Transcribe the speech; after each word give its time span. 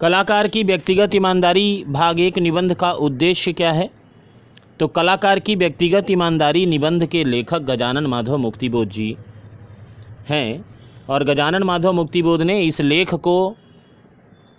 कलाकार 0.00 0.48
की 0.48 0.62
व्यक्तिगत 0.62 1.14
ईमानदारी 1.14 1.84
भाग 1.88 2.20
एक 2.20 2.38
निबंध 2.38 2.74
का 2.74 2.92
उद्देश्य 2.92 3.52
क्या 3.52 3.72
है? 3.72 3.90
तो 4.80 4.86
कलाकार 4.88 5.38
की 5.38 5.54
व्यक्तिगत 5.56 6.10
ईमानदारी 6.10 6.66
निबंध 6.66 7.06
के 7.06 7.24
लेखक 7.24 7.58
गजानन 7.58 8.06
माधव 8.06 8.36
मुक्तिबोध 8.36 8.88
जी 8.88 9.16
हैं 10.28 10.64
और 11.08 11.24
गजानन 11.24 11.62
माधव 11.62 11.92
मुक्तिबोध 11.92 12.42
ने 12.42 12.60
इस 12.62 12.80
लेख 12.80 13.14
को 13.14 13.56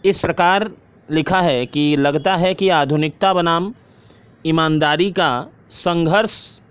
इस 0.05 0.19
प्रकार 0.19 0.71
लिखा 1.11 1.41
है 1.41 1.65
कि 1.65 1.95
लगता 1.95 2.35
है 2.35 2.53
कि 2.53 2.69
आधुनिकता 2.69 3.33
बनाम 3.33 3.73
ईमानदारी 4.45 5.11
का 5.11 5.49
संघर्ष 5.69 6.61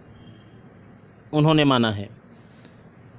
उन्होंने 1.33 1.65
माना 1.65 1.91
है। 1.91 2.09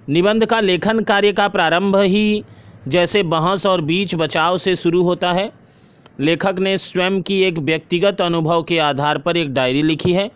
निबंध 0.09 0.45
का 0.45 0.59
लेखन 0.59 1.00
कार्य 1.00 1.34
का 1.34 1.48
प्रारंभ 1.48 1.95
ही 1.95 2.43
जैसे 2.88 3.23
बहस 3.25 3.66
और 3.66 3.82
बीच 3.84 4.16
बचाव 4.16 4.57
से 4.57 4.75
शुरू 4.75 5.02
होता 5.04 5.32
है। 5.34 5.52
लेखक 6.20 6.59
ने 6.59 6.77
स्वयं 6.77 7.22
की 7.22 7.41
एक 7.44 7.58
व्यक्तिगत 7.59 8.22
अनुभव 8.22 8.63
के 8.63 8.77
आधार 8.80 9.18
पर 9.18 9.38
एक 9.38 9.54
डायरी 9.54 9.81
लिखी 9.84 10.13
है। 10.13 10.30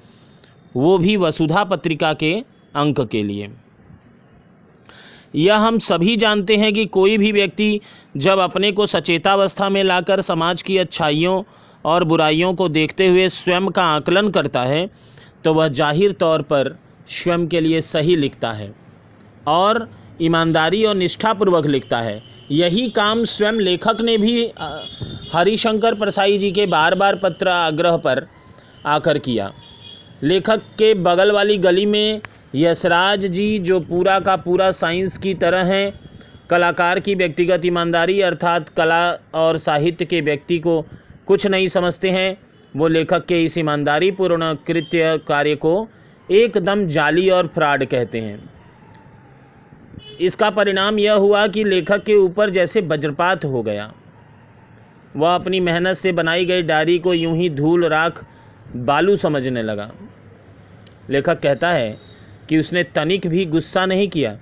वो 0.76 0.98
भी 0.98 1.16
वसुधा 1.18 1.64
पत्रिका 1.64 2.14
के 2.16 2.34
अंक 2.76 3.02
के 3.02 3.24
लिए। 3.24 3.50
यह 5.36 5.56
हम 5.58 5.78
सभी 5.80 6.16
जानते 6.18 6.56
हैं 6.58 6.72
कि 6.74 6.86
कोई 6.88 7.18
भी 7.18 7.32
व्यक्ति 7.32 7.80
जब 8.18 8.40
अपने 8.40 8.72
को 8.72 8.86
सचेतावस्था 8.88 9.70
में 9.70 9.84
लाकर 9.84 10.22
समाज 10.22 10.62
की 10.62 10.78
अच्छाइयों 10.78 11.42
और 11.86 12.04
बुराइयों 12.04 12.54
को 12.54 12.68
देखते 12.70 13.08
हुए 13.08 13.28
स्वयं 13.30 13.68
का 13.68 13.84
आकलन 13.86 14.30
करता 14.30 14.64
है 14.64 14.90
तो 15.44 15.54
वह 15.54 15.68
ज़ाहिर 15.70 16.12
तौर 16.14 16.42
पर 16.42 16.76
स्वयं 17.12 17.48
के 17.48 17.60
लिए 17.60 17.82
सही 17.84 18.16
लिखता 18.16 18.52
है 18.52 18.74
और 19.48 19.88
ईमानदारी 20.22 20.84
और 20.86 20.96
निष्ठापूर्वक 20.96 21.66
लिखता 21.66 22.00
है। 22.02 22.22
यही 22.52 22.88
काम 22.90 23.24
स्वयं 23.24 23.60
लेखक 23.60 24.02
ने 24.02 24.18
भी 24.18 24.52
हरिशंकर 25.34 25.96
परसाई 25.96 26.38
जी 26.38 26.52
के 26.52 26.66
बार 26.66 26.96
बार 26.96 27.16
पत्र 27.16 27.48
आग्रह 27.48 27.98
पर 27.98 28.26
आकर 28.86 29.18
किया। 29.18 29.52
लेखक 30.24 30.62
के 30.80 30.94
बगल 30.94 31.32
वाली 31.32 31.58
गली 31.58 31.86
में 31.86 32.22
यशराज 32.56 33.26
जी, 33.26 33.60
जो 33.60 33.80
पूरा 33.80 34.20
का 34.20 34.36
पूरा 34.36 34.72
साइंस 34.72 35.18
की 35.18 35.34
तरह 35.34 35.64
हैं, 35.66 35.94
कलाकार 36.50 37.00
की 37.00 37.16
व्यक्तिगत 37.16 37.66
ईमानदारी 37.66 38.20
अर्थात 38.22 38.70
कला 38.70 39.02
और 39.36 39.58
साहित्य 39.58 40.06
के 40.06 40.22
व्यक्ति 40.22 40.60
को 40.60 40.82
कुछ 41.28 41.48
नहीं 41.48 41.68
समझते 41.68 42.10
हैं, 42.10 42.38
वो 42.76 42.88
लेखक 42.88 43.26
के 43.26 43.44
इस 43.46 43.58
ईमानदारी 43.58 44.12
पूर्ण 44.12 44.54
कृत्य 44.68 45.18
कार्य 45.28 45.56
को 45.56 45.88
एकदम 46.30 46.88
जाली 46.88 47.30
और 47.30 47.48
फ्रॉड 47.48 47.86
कहते 47.86 48.20
हैं। 48.20 48.61
इसका 50.20 50.50
परिणाम 50.50 51.00
यह 51.00 51.14
हुआ 51.14 51.46
कि 51.48 51.64
लेखक 51.64 52.04
के 52.04 52.16
ऊपर 52.16 52.50
जैसे 52.50 52.82
वज्रपात 52.82 53.46
हो 53.46 53.62
गया। 53.64 53.92
वह 55.16 55.36
अपनी 55.36 55.60
मेहनत 55.60 55.98
से 55.98 56.12
बनाई 56.12 56.46
गई 56.46 56.62
डायरी 56.62 56.98
को 57.00 57.14
यूँ 57.14 57.36
ही 57.38 57.50
धूल 57.50 57.86
राख 57.86 58.24
बालू 58.76 59.16
समझने 59.18 59.64
लगा। 59.64 59.92
लेखक 61.10 61.40
कहता 61.40 61.70
है 61.70 61.98
कि 62.50 62.60
उसने 62.60 62.84
तनिक 62.86 63.28
भी 63.28 63.46
गुस्सा 63.46 63.86
नहीं 63.86 64.08
किया, 64.08 64.38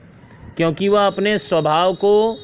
क्योंकि 0.58 0.88
वह 0.89 1.08
अपने 1.08 1.38
स्वभाव 1.38 1.94
को 1.95 2.38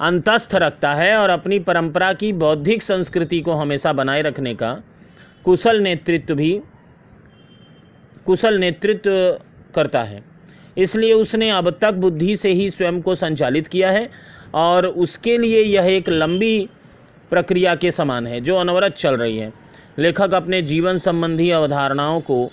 अंतस्थ 0.00 0.54
रखता 0.54 0.94
है 0.94 1.16
और 1.16 1.30
अपनी 1.30 1.58
परंपरा 1.58 2.12
की 2.12 2.32
बौद्धिक 2.34 2.82
संस्कृति 2.82 3.40
को 3.40 3.52
हमेशा 3.52 3.92
बनाए 3.92 4.22
रखने 4.22 4.54
का 4.54 4.72
कुशल 5.44 5.80
नेतृत्व 5.80 6.34
भी, 6.34 6.60
कुशल 8.26 8.58
नेतृत्व 8.58 9.10
करता 9.74 10.02
है। 10.02 10.22
इसलिए 10.76 11.12
उसने 11.12 11.50
अब 11.50 11.70
तक 11.80 11.94
बुद्धि 11.94 12.36
से 12.36 12.52
ही 12.52 12.68
स्वयं 12.70 13.00
को 13.02 13.14
संचालित 13.14 13.68
किया 13.68 13.90
है 13.90 14.08
और 14.54 14.86
उसके 14.86 15.36
लिए 15.38 15.62
यह 15.62 15.86
एक 15.86 16.08
लंबी 16.08 16.68
प्रक्रिया 17.30 17.74
के 17.74 17.90
समान 17.90 18.26
है, 18.26 18.40
जो 18.40 18.56
अनवरत 18.56 18.92
चल 18.92 19.16
रही 19.16 19.38
है। 19.38 19.52
लेखक 19.98 20.34
अपने 20.34 20.60
जीवन 20.62 20.98
संबंधी 20.98 21.50
अवधारणाओं 21.50 22.20
को 22.20 22.50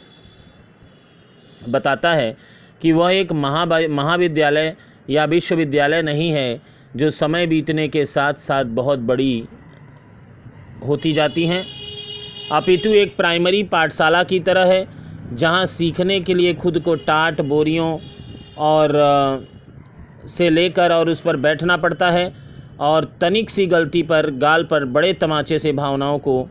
बताता 1.69 2.13
है 2.13 2.35
कि 2.81 2.91
वह 2.91 3.11
एक 3.11 3.31
महा 3.31 3.65
महाविद्यालय 3.65 4.75
या 5.09 5.25
विश्वविद्यालय 5.25 6.01
नहीं 6.01 6.31
है, 6.31 6.61
जो 6.95 7.09
समय 7.09 7.47
बीतने 7.47 7.87
के 7.87 8.05
साथ 8.05 8.33
साथ 8.33 8.65
बहुत 8.65 8.99
बड़ी 8.99 9.43
होती 10.87 11.13
जाती 11.13 11.45
हैं। 11.45 11.65
अपितु 12.51 12.89
एक 12.89 13.15
प्राइमरी 13.17 13.63
पाठशाला 13.63 14.23
की 14.23 14.39
तरह 14.39 14.65
है, 14.65 14.87
जहाँ 15.33 15.65
सीखने 15.65 16.19
के 16.19 16.33
लिए 16.33 16.53
खुद 16.53 16.79
को 16.79 16.95
टाट, 16.95 17.41
बोरियों 17.41 17.97
और 18.57 19.47
से 20.27 20.49
लेकर 20.49 20.91
और 20.91 21.09
उस 21.09 21.21
पर 21.21 21.35
बैठना 21.37 21.77
पड़ता 21.77 22.09
है 22.11 22.33
और 22.79 23.05
तनिक 23.21 23.49
सी 23.49 23.65
गलती 23.65 24.03
पर, 24.03 24.29
गाल 24.29 24.63
पर 24.63 24.85
बड़े 24.85 25.13
तमाचे 25.13 25.59
से 25.59 25.73
भावनाओं 25.73 26.19
को 26.19 26.47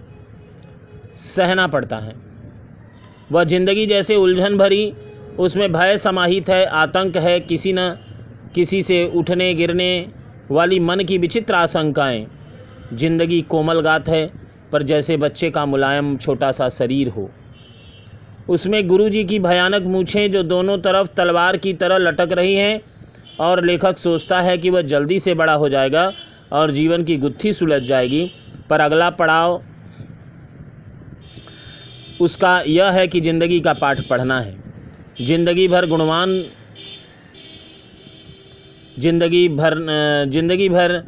सहना 1.17 1.67
पड़ता 1.67 1.97
है। 1.97 2.15
वह 3.33 3.45
ज़िंदगी 3.45 3.87
जैसे 3.87 4.17
उलझन 4.17 4.57
भरी, 4.59 4.93
उसमें 5.39 5.73
भय 5.73 5.99
समाहित 5.99 6.49
है, 6.49 6.65
आतंक 6.67 7.17
है, 7.17 7.41
किसी 7.41 7.73
न, 7.73 7.91
किसी 8.55 8.83
से 8.83 9.05
उठने 9.07 9.53
गिरने 9.55 10.09
वाली 10.51 10.81
मन 10.81 11.05
की 11.05 11.19
विचित्र 11.19 11.55
आशंकाएँ। 11.55 12.27
ज़िंदगी 12.93 13.41
कोमल 13.43 13.81
गात 13.81 14.09
है, 14.09 14.27
पर 14.73 14.83
जैसे 14.83 15.17
बच्चे 15.17 15.51
का 15.51 15.65
मुलायम 15.67 16.17
छोटा 16.17 16.53
सा 16.53 16.69
शरीर 16.69 17.09
हो। 17.09 17.31
उसमें 18.49 18.87
गुरुजी 18.89 19.25
की 19.25 19.39
भयानक 19.41 19.83
मूछें 19.85 20.31
जो 20.31 20.43
दोनों 20.45 20.79
तरफ़ 20.81 21.09
तलवार 21.17 21.57
की 21.57 21.73
तरह 21.75 21.99
लटक 21.99 22.33
रही 22.33 22.55
हैं, 22.55 22.81
और 23.41 23.65
लेखक 23.65 23.99
सोचता 23.99 24.41
है 24.41 24.57
कि 24.59 24.71
वह 24.71 24.83
जल्दी 24.85 25.19
से 25.21 25.35
बड़ा 25.35 25.53
हो 25.55 25.69
जाएगा 25.69 26.13
और 26.53 26.71
जीवन 26.71 27.05
की 27.05 27.17
गुत्थी 27.19 27.53
सुलझ 27.53 27.83
जाएगी। 27.83 28.31
पर 28.71 28.81
अगला 28.81 29.09
पड़ाव, 29.13 29.63
उसका 32.21 32.61
यह 32.63 32.91
है 32.91 33.07
कि 33.09 33.21
ज़िंदगी 33.21 33.61
का 33.61 33.73
पाठ 33.75 34.01
पढ़ना 34.09 34.41
है। 34.41 34.57
ज़िंदगी 35.21 35.67
भर 35.69 35.87
गुणवान, 35.87 36.43
ज़िंदगी 38.99 39.49
भर 39.51 39.79
ज़िंदगी 40.31 40.69
भर 40.69 41.03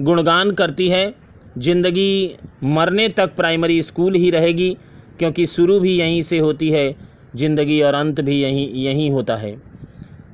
गुणगान 0.00 0.50
करती 0.52 0.88
है। 0.88 1.12
ज़िंदगी 1.58 2.36
मरने 2.64 3.08
तक 3.10 3.34
प्राइमरी 3.36 3.82
स्कूल 3.82 4.14
ही 4.14 4.30
रहेगी। 4.30 4.76
क्योंकि 5.18 5.46
शुरू 5.46 5.78
भी 5.80 5.92
यहीं 5.92 6.22
से 6.22 6.38
होती 6.38 6.70
है, 6.70 6.94
ज़िंदगी 7.36 7.80
और 7.82 7.94
अंत 7.94 8.20
भी 8.20 8.40
यहीं 8.40 8.68
यहीं 8.76 9.10
होता 9.10 9.36
है। 9.36 9.54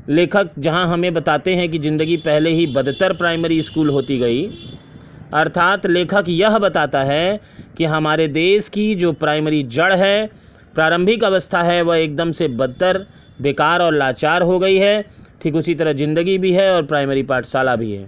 लेखक 0.09 0.51
जहाँ 0.59 0.87
हमें 0.89 1.13
बताते 1.15 1.55
हैं 1.55 1.69
कि 1.69 1.79
ज़िंदगी 1.79 2.17
पहले 2.19 2.51
ही 2.51 2.67
बदतर 2.69 3.13
प्राइमरी 3.15 3.61
स्कूल 3.63 3.89
होती 3.91 4.19
गई, 4.19 4.45
अर्थात 5.35 5.87
लेखक 5.87 6.25
यह 6.29 6.59
बताता 6.59 7.03
है 7.05 7.41
कि 7.77 7.85
हमारे 7.87 8.27
देश 8.31 8.69
की 8.69 8.95
जो 8.95 9.13
प्राइमरी 9.15 9.63
जड़ 9.65 9.93
है, 9.95 10.27
प्रारंभिक 10.75 11.25
अवस्था 11.25 11.63
है, 11.63 11.81
वह 11.83 11.97
एकदम 11.97 12.33
से 12.33 12.49
बदतर, 12.51 13.07
बेकार 13.43 13.83
और 13.83 13.95
लाचार 13.95 14.43
हो 14.43 14.59
गई 14.59 14.77
है। 14.77 15.05
ठीक 15.43 15.55
उसी 15.55 15.75
तरह 15.75 15.93
ज़िंदगी 15.93 16.37
भी 16.39 16.53
है 16.53 16.71
और 16.75 16.85
प्राइमरी 16.85 17.23
पाठशाला 17.25 17.75
भी 17.77 17.93
है। 17.93 18.07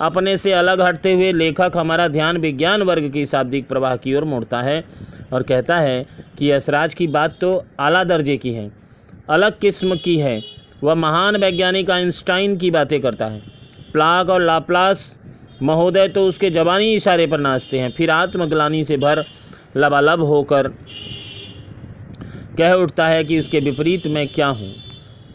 अपने 0.00 0.36
से 0.36 0.52
अलग 0.52 0.80
हटते 0.80 1.12
हुए 1.14 1.30
लेखक 1.32 1.72
हमारा 1.76 2.08
ध्यान 2.08 2.36
विज्ञान 2.38 2.82
वर्ग 2.82 3.10
की 3.12 3.24
शाब्दिक 3.26 3.68
प्रवाह 3.68 3.96
की 3.96 4.14
ओर 4.14 4.24
मोड़ता 4.24 4.60
है। 4.62 4.84
और 5.32 5.42
कहता 5.42 5.78
है 5.78 6.06
कि 6.38 6.50
यशराज 6.50 6.94
की 6.94 7.06
बात 7.08 7.36
तो 7.40 7.62
आला 7.80 8.02
दर्जे 8.04 8.36
की 8.36 8.52
है, 8.52 8.70
अलग 9.30 9.58
किस्म 9.58 9.96
की 9.96 10.16
है। 10.18 10.40
वह 10.82 10.94
महान 10.96 11.36
वैज्ञानिक 11.36 11.90
आइंस्टाइन 11.90 12.56
की 12.56 12.70
बातें 12.70 13.00
करता 13.00 13.26
है। 13.26 13.40
प्लाग 13.92 14.30
और 14.30 14.42
लाप्लास 14.42 15.18
महोदय 15.62 16.08
तो 16.08 16.26
उसके 16.26 16.50
जबानी 16.50 16.92
इशारे 16.94 17.26
पर 17.26 17.40
नाचते 17.40 17.78
हैं, 17.78 17.90
फिर 17.90 18.10
आत्मग्लानी 18.10 18.82
से 18.84 18.96
भर 18.96 19.24
लबालब 19.76 20.22
होकर 20.22 20.68
कह 22.58 22.72
उठता 22.74 23.06
है 23.06 23.24
कि 23.24 23.38
उसके 23.38 23.60
विपरीत 23.60 24.06
मैं 24.06 24.26
क्या 24.28 24.46
हूँ। 24.48 24.72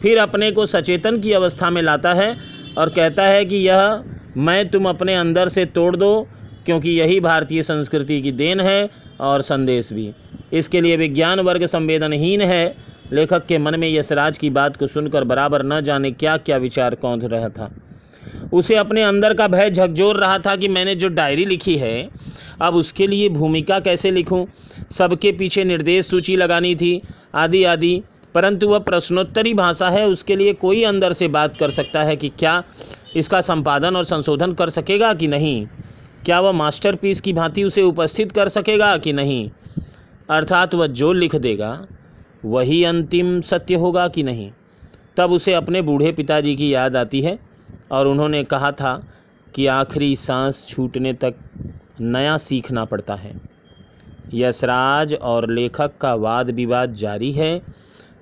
फिर 0.01 0.17
अपने 0.17 0.51
को 0.51 0.65
सचेतन 0.65 1.19
की 1.19 1.31
अवस्था 1.33 1.69
में 1.69 1.81
लाता 1.81 2.13
है 2.13 2.35
और 2.77 2.89
कहता 2.89 3.23
है 3.25 3.45
कि 3.45 3.55
यह 3.57 4.03
मैं 4.37 4.67
तुम 4.69 4.89
अपने 4.89 5.15
अंदर 5.15 5.49
से 5.49 5.65
तोड़ 5.67 5.95
दो 5.95 6.27
क्योंकि 6.65 6.89
यही 6.89 7.19
भारतीय 7.19 7.63
संस्कृति 7.63 8.21
की 8.21 8.31
देन 8.31 8.59
है 8.59 8.89
और 9.19 9.41
संदेश 9.41 9.93
भी। 9.93 10.11
इसके 10.53 10.81
लिए 10.81 10.97
विज्ञान 10.97 11.39
वर्ग 11.39 11.65
संवेदनहीन 11.65 12.41
है। 12.41 12.75
लेखक 13.13 13.45
के 13.45 13.57
मन 13.57 13.79
में 13.79 13.93
यशराज 13.93 14.37
की 14.37 14.49
बात 14.49 14.77
को 14.77 14.87
सुनकर 14.87 15.23
बराबर 15.23 15.65
न 15.65 15.81
जाने 15.81 16.11
क्या 16.11 16.37
क्या 16.37 16.57
विचार 16.57 16.95
कौंध 16.95 17.23
रहा 17.23 17.49
था। 17.49 17.75
उसे 18.53 18.75
अपने 18.75 19.03
अंदर 19.03 19.33
का 19.33 19.47
भय 19.47 19.69
झकझोर 19.69 20.17
रहा 20.17 20.39
था 20.39 20.55
कि 20.55 20.67
मैंने 20.67 20.95
जो 20.95 21.07
डायरी 21.07 21.45
लिखी 21.45 21.77
है, 21.77 22.09
अब 22.61 22.75
उसके 22.75 23.07
लिए 23.07 23.29
भूमिका 23.29 23.79
कैसे 23.79 24.11
लिखूं? 24.11 24.45
सबके 24.91 25.31
पीछे 25.31 25.63
निर्देश 25.63 26.05
सूची 26.05 26.35
लगानी 26.35 26.75
थी, 26.75 27.01
आदि 27.35 27.63
आदि। 27.63 28.01
परंतु 28.33 28.67
वह 28.67 28.79
प्रश्नोत्तरी 28.79 29.53
भाषा 29.53 29.89
है, 29.89 30.07
उसके 30.07 30.35
लिए 30.35 30.53
कोई 30.53 30.83
अंदर 30.83 31.13
से 31.13 31.27
बात 31.27 31.57
कर 31.57 31.69
सकता 31.69 32.03
है 32.03 32.15
कि 32.15 32.29
क्या 32.29 32.63
इसका 33.15 33.41
संपादन 33.41 33.95
और 33.95 34.03
संशोधन 34.03 34.53
कर 34.53 34.69
सकेगा 34.69 35.13
कि 35.13 35.27
नहीं? 35.27 35.67
क्या 36.25 36.39
वह 36.39 36.51
मास्टरपीस 36.51 37.21
की 37.21 37.33
भांति 37.33 37.63
उसे 37.63 37.81
उपस्थित 37.81 38.31
कर 38.31 38.49
सकेगा 38.49 38.97
कि 38.97 39.13
नहीं? 39.13 39.49
अर्थात 40.29 40.75
वह 40.75 40.87
जो 40.87 41.13
लिख 41.13 41.35
देगा, 41.35 41.87
वही 42.45 42.83
अंतिम 42.83 43.41
सत्य 43.41 43.75
होगा 43.75 44.07
कि 44.07 44.23
नहीं? 44.23 44.51
तब 45.17 45.31
उसे 45.31 45.53
अपने 45.53 45.81
बूढ़े 45.81 46.11
पिताजी 46.11 46.55
की 46.55 46.73
याद 46.73 46.95
आती 46.95 47.21
है 47.21 47.39
और 47.91 48.07
उन्होंने 48.07 48.43
कहा 48.43 48.71
था 48.71 49.07
कि 49.55 49.67
आखिरी 49.67 50.15
सांस 50.15 50.67
छूटने 50.69 51.13
तक 51.13 51.35
नया 52.01 52.37
सीखना 52.37 52.85
पड़ता 52.85 53.15
है। 53.15 53.41
यशराज 54.33 55.13
और 55.13 55.49
लेखक 55.49 55.91
का 56.01 56.15
वाद 56.15 56.49
विवाद 56.49 56.93
जारी 56.93 57.31
है। 57.31 57.61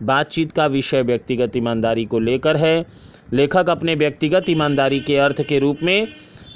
बातचीत 0.03 0.51
का 0.51 0.65
विषय 0.65 1.01
व्यक्तिगत 1.01 1.55
ईमानदारी 1.55 2.05
को 2.05 2.19
लेकर 2.19 2.57
है। 2.57 2.85
लेखक 3.33 3.69
अपने 3.69 3.95
व्यक्तिगत 3.95 4.49
ईमानदारी 4.49 4.99
के 4.99 5.17
अर्थ 5.17 5.41
के 5.41 5.59
रूप 5.59 5.77
में 5.83 6.07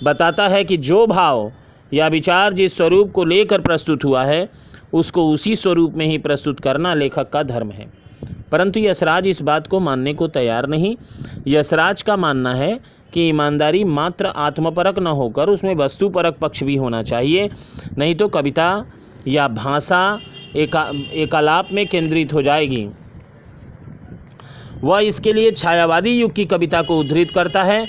बताता 0.03 0.47
है 0.47 0.63
कि 0.63 0.77
जो 0.77 1.05
भाव 1.07 1.51
या 1.93 2.07
विचार 2.07 2.53
जिस 2.53 2.77
स्वरूप 2.77 3.11
को 3.11 3.23
लेकर 3.23 3.61
प्रस्तुत 3.61 4.03
हुआ 4.03 4.23
है, 4.25 4.49
उसको 4.93 5.29
उसी 5.29 5.55
स्वरूप 5.55 5.95
में 5.95 6.05
ही 6.05 6.17
प्रस्तुत 6.17 6.59
करना 6.59 6.93
लेखक 6.93 7.29
का 7.29 7.43
धर्म 7.43 7.71
है। 7.71 7.87
परंतु 8.51 8.79
यशराज 8.79 9.27
इस 9.27 9.41
बात 9.41 9.67
को 9.67 9.79
मानने 9.79 10.13
को 10.13 10.27
तैयार 10.27 10.67
नहीं। 10.67 10.95
यशराज 11.47 12.01
का 12.01 12.17
मानना 12.17 12.53
है 12.55 12.79
कि 13.13 13.27
ईमानदारी 13.29 13.83
मात्र 13.83 14.25
आत्मपरक 14.25 14.99
न 14.99 15.07
होकर 15.07 15.49
उसमें 15.49 15.75
वस्तुपरक 15.75 16.37
पक्ष 16.37 16.63
भी 16.63 16.75
होना 16.75 17.03
चाहिए, 17.03 17.49
नहीं 17.97 18.15
तो 18.15 18.27
कविता 18.27 18.85
या 19.27 19.47
भाषा 19.47 20.19
एका, 20.55 20.91
एकालाप 21.13 21.69
में 21.71 21.87
केंद्रित 21.87 22.33
हो 22.33 22.41
जाएगी। 22.41 22.87
वह 24.83 24.99
इसके 24.99 25.33
लिए 25.33 25.51
छायावादी 25.51 26.09
युग 26.09 26.33
की 26.33 26.45
कविता 26.45 26.81
को 26.81 26.99
उद्धृत 26.99 27.31
करता 27.31 27.63
है। 27.63 27.87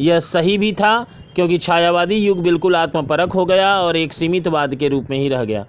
यह 0.00 0.20
सही 0.20 0.58
भी 0.58 0.72
था 0.72 1.06
क्योंकि 1.36 1.58
छायावादी 1.58 2.16
युग 2.16 2.42
बिल्कुल 2.42 2.76
आत्मपरक 2.76 3.32
हो 3.32 3.44
गया 3.44 3.74
और 3.78 3.96
एक 3.96 4.12
सीमितवाद 4.12 4.74
के 4.74 4.88
रूप 4.88 5.10
में 5.10 5.18
ही 5.18 5.28
रह 5.28 5.44
गया। 5.44 5.64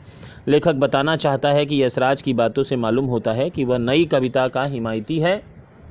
लेखक 0.48 0.76
बताना 0.76 1.16
चाहता 1.16 1.50
है 1.50 1.66
कि 1.66 1.82
यशराज 1.84 2.22
की 2.22 2.34
बातों 2.34 2.64
से 2.64 2.76
मालूम 2.76 3.06
होता 3.06 3.32
है 3.34 3.50
कि 3.50 3.64
वह 3.66 3.78
नई 3.78 4.06
कविता 4.06 4.48
का 4.48 4.64
हिमायती 4.66 5.20
है 5.20 5.42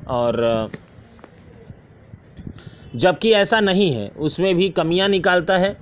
और 0.08 0.70
जबकि 2.96 3.32
ऐसा 3.32 3.60
नहीं 3.60 3.90
है, 3.92 4.08
उसमें 4.08 4.54
भी 4.54 4.68
कमियाँ 4.70 5.08
निकालता 5.08 5.58
है। 5.58 5.76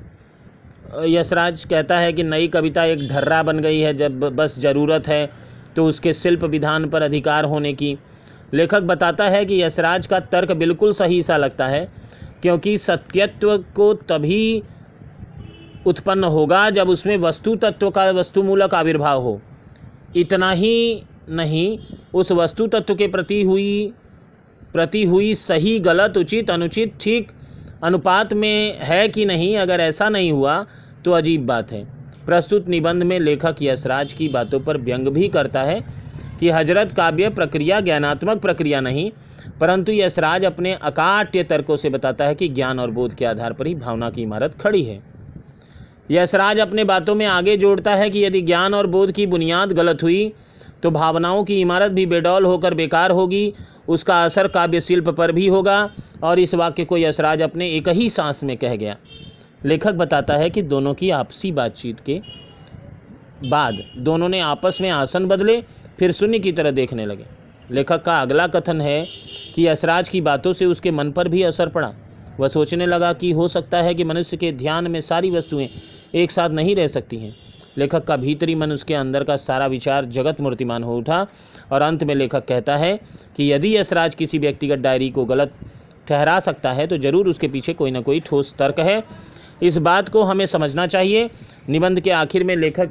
यशराज 1.06 1.64
कहता 1.64 1.98
है 1.98 2.12
कि 2.12 2.22
नई 2.22 2.48
कविता 2.48 2.84
एक 2.84 3.06
ढर्रा 3.08 3.42
बन 3.42 3.58
गई 3.58 3.78
है, 3.80 3.94
जब 3.94 4.18
बस 4.30 4.58
ज़रूरत 4.58 5.08
है 5.08 5.30
तो 5.76 5.86
उसके 5.86 6.12
शिल्प 6.14 6.44
विधान 6.46 6.88
पर 6.88 7.02
अधिकार 7.02 7.44
होने 7.44 7.72
की। 7.72 7.96
लेखक 8.54 8.82
बताता 8.82 9.28
है 9.28 9.44
कि 9.44 9.62
यशराज 9.62 10.06
का 10.06 10.20
तर्क 10.28 10.52
बिल्कुल 10.54 10.92
सही 10.94 11.22
सा 11.22 11.36
लगता 11.36 11.66
है 11.66 11.88
क्योंकि 12.44 12.76
सत्यत्व 12.78 13.56
को 13.74 13.92
तभी 14.08 14.62
उत्पन्न 15.86 16.24
होगा 16.24 16.68
जब 16.70 16.88
उसमें 16.88 17.16
वस्तु 17.16 17.54
तत्व 17.56 17.90
का 17.90 18.04
वस्तुमूलक 18.10 18.74
आविर्भाव 18.74 19.22
हो। 19.22 19.40
इतना 20.16 20.50
ही 20.52 21.02
नहीं, 21.30 21.78
उस 22.14 22.32
वस्तु 22.32 22.66
तत्व 22.66 22.94
के 22.94 23.06
प्रति 23.08 23.42
हुई 23.42 23.92
प्रति 24.72 25.04
हुई 25.04 25.34
सही, 25.34 25.78
गलत, 25.80 26.16
उचित, 26.16 26.50
अनुचित, 26.50 26.92
ठीक 27.00 27.32
अनुपात 27.84 28.32
में 28.34 28.78
है 28.80 29.08
कि 29.08 29.24
नहीं, 29.24 29.56
अगर 29.56 29.80
ऐसा 29.80 30.08
नहीं 30.08 30.32
हुआ 30.32 30.64
तो 31.04 31.12
अजीब 31.12 31.46
बात 31.46 31.72
है। 31.72 31.84
प्रस्तुत 32.26 32.68
निबंध 32.68 33.02
में 33.02 33.18
लेखक 33.20 33.62
यशराज 33.62 34.12
की 34.12 34.28
बातों 34.28 34.60
पर 34.60 34.78
व्यंग 34.78 35.08
भी 35.08 35.28
करता 35.28 35.62
है 35.62 35.80
कि 36.40 36.50
हज़रत 36.50 36.92
काव्य 36.92 37.28
प्रक्रिया 37.30 37.80
ज्ञानात्मक 37.80 38.40
प्रक्रिया 38.40 38.80
नहीं 38.80 39.10
परंतु 39.60 39.92
यशराज 39.92 40.44
अपने 40.44 40.72
अकाट्य 40.74 41.42
तर्कों 41.44 41.76
से 41.76 41.90
बताता 41.90 42.24
है 42.24 42.34
कि 42.34 42.48
ज्ञान 42.48 42.80
और 42.80 42.90
बोध 42.90 43.14
के 43.14 43.24
आधार 43.24 43.52
पर 43.52 43.66
ही 43.66 43.74
भावना 43.74 44.10
की 44.10 44.22
इमारत 44.22 44.54
खड़ी 44.54 44.82
है। 44.82 45.02
यशराज 46.10 46.58
अपने 46.58 46.84
बातों 46.84 47.14
में 47.14 47.26
आगे 47.26 47.56
जोड़ता 47.56 47.94
है 47.94 48.08
कि 48.10 48.24
यदि 48.24 48.40
ज्ञान 48.42 48.74
और 48.74 48.86
बोध 48.86 49.12
की 49.12 49.26
बुनियाद 49.26 49.72
गलत 49.72 50.02
हुई 50.02 50.32
तो 50.82 50.90
भावनाओं 50.90 51.44
की 51.44 51.60
इमारत 51.60 51.92
भी 51.92 52.04
बेडौल 52.06 52.44
होकर 52.44 52.74
बेकार 52.74 53.10
होगी, 53.10 53.52
उसका 53.88 54.24
असर 54.24 54.48
काव्य 54.48 54.80
शिल्प 54.80 55.08
पर 55.08 55.32
भी 55.32 55.46
होगा, 55.46 55.90
और 56.22 56.38
इस 56.38 56.54
वाक्य 56.54 56.84
को 56.84 56.98
यशराज 56.98 57.42
अपने 57.42 57.68
एक 57.68 57.88
ही 57.88 58.08
सांस 58.10 58.42
में 58.44 58.56
कह 58.56 58.74
गया। 58.76 58.96
लेखक 59.64 59.94
बताता 59.94 60.34
है 60.34 60.50
कि 60.50 60.62
दोनों 60.62 60.92
की 60.94 61.10
आपसी 61.10 61.52
बातचीत 61.52 62.00
के 62.00 62.20
बाद 63.46 63.78
दोनों 63.96 64.28
ने 64.28 64.40
आपस 64.40 64.78
में 64.80 64.90
आसन 64.90 65.26
बदले, 65.26 65.60
फिर 65.98 66.12
शून्य 66.12 66.38
की 66.38 66.52
तरह 66.52 66.70
देखने 66.70 67.06
लगे। 67.06 67.24
लेखक 67.70 68.02
का 68.02 68.20
अगला 68.22 68.46
कथन 68.46 68.80
है 68.80 69.06
कि 69.54 69.66
असराज 69.66 70.08
की 70.08 70.20
बातों 70.20 70.52
से 70.52 70.66
उसके 70.66 70.90
मन 70.90 71.10
पर 71.10 71.28
भी 71.28 71.42
असर 71.42 71.68
पड़ा। 71.68 71.92
वह 72.40 72.48
सोचने 72.48 72.86
लगा 72.86 73.12
कि 73.12 73.30
हो 73.32 73.46
सकता 73.48 73.78
है 73.78 73.94
कि 73.94 74.04
मनुष्य 74.04 74.36
के 74.36 74.52
ध्यान 74.52 74.90
में 74.90 75.00
सारी 75.00 75.30
वस्तुएँ 75.30 75.68
एक 76.14 76.30
साथ 76.30 76.50
नहीं 76.50 76.74
रह 76.76 76.86
सकती 76.86 77.16
हैं। 77.16 77.34
लेखक 77.78 78.04
का 78.04 78.16
भीतरी 78.16 78.54
मन 78.54 78.72
उसके 78.72 78.94
अंदर 78.94 79.24
का 79.24 79.36
सारा 79.36 79.66
विचार 79.66 80.04
जगत 80.06 80.40
मूर्तिमान 80.40 80.82
हो 80.82 80.96
उठा 80.98 81.26
और 81.72 81.82
अंत 81.82 82.04
में 82.04 82.14
लेखक 82.14 82.44
कहता 82.46 82.76
है 82.76 82.98
कि 83.36 83.52
यदि 83.52 83.76
यशराज 83.76 84.14
किसी 84.14 84.38
व्यक्तिगत 84.38 84.78
डायरी 84.78 85.10
को 85.10 85.24
गलत 85.24 85.54
ठहरा 86.08 86.38
सकता 86.40 86.72
है 86.72 86.86
तो 86.86 86.98
ज़रूर 86.98 87.28
उसके 87.28 87.48
पीछे 87.48 87.72
कोई 87.72 87.90
ना 87.90 88.00
कोई 88.00 88.20
ठोस 88.20 88.54
तर्क 88.58 88.80
है। 88.80 89.02
इस 89.62 89.76
बात 89.78 90.08
को 90.08 90.22
हमें 90.22 90.46
समझना 90.46 90.86
चाहिए। 90.86 91.28
निबंध 91.68 92.00
के 92.00 92.10
आखिर 92.12 92.44
में 92.44 92.56
लेखक 92.56 92.90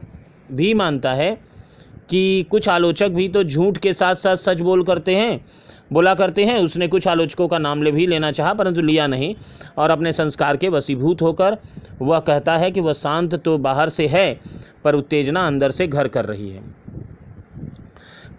भी 0.52 0.74
मानता 0.74 1.14
है 1.14 1.38
कि 2.10 2.46
कुछ 2.52 2.70
आलोचक 2.70 3.10
भी 3.10 3.28
तो 3.30 3.44
झूठ 3.44 3.78
के 3.78 3.94
साथ 3.94 4.16
साथ 4.16 4.36
सच 4.36 4.60
बोल 4.60 4.84
करते 4.84 5.16
हैं, 5.16 5.46
बोला 5.94 6.14
करते 6.16 6.46
हैं, 6.46 6.58
उसने 6.60 6.88
कुछ 6.88 7.08
आलोचकों 7.08 7.48
का 7.48 7.58
नाम 7.58 7.84
ले 7.84 7.92
भी 7.92 8.08
लेना 8.08 8.32
चाहा, 8.32 8.54
परंतु 8.54 8.82
लिया 8.82 9.08
नहीं, 9.08 9.36
और 9.78 9.90
अपने 9.90 10.14
संस्कार 10.14 10.58
के 10.58 10.70
वसीभूत 10.70 11.22
होकर 11.22 11.58
वह 12.02 12.20
कहता 12.20 12.58
है 12.58 12.72
कि 12.72 12.80
वह 12.80 12.94
शांत 12.94 13.36
तो 13.36 13.58
बाहर 13.58 13.90
से 13.90 14.08
है, 14.08 14.40
पर 14.84 14.96
उत्तेजना 14.96 15.48
अंदर 15.48 15.72
से 15.72 15.88
घर 15.88 16.08
कर 16.08 16.26
रही 16.26 16.50
है। 16.50 16.64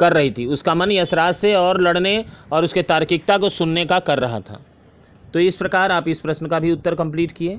कर 0.01 0.13
रही 0.13 0.31
थी। 0.31 0.47
उसका 0.47 0.75
मन 0.75 0.91
यशराज 0.93 1.35
से 1.35 1.55
और 1.55 1.81
लड़ने 1.81 2.25
और 2.53 2.65
उसके 2.65 2.83
तार्किकता 2.83 3.39
को 3.39 3.49
सुनने 3.49 3.85
का 3.87 3.99
कर 3.99 4.19
रहा 4.19 4.41
था। 4.41 4.61
तो 5.35 5.41
इस 5.41 5.57
प्रकार 5.57 5.93
आप 5.93 6.09
इस 6.09 6.21
प्रश्न 6.21 6.47
का 6.47 6.59
भी 6.61 6.73
उत्तर 6.73 6.95
कंप्लीट 6.95 7.33
किए। 7.33 7.59